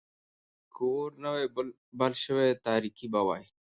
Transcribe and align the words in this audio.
که 0.73 0.81
اور 0.93 1.11
نه 1.23 1.29
وای 1.33 1.47
بل 1.99 2.13
شوی، 2.23 2.49
تاريکي 2.67 3.07
به 3.13 3.21
وای. 3.27 3.43